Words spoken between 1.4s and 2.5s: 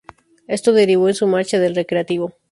del Recreativo.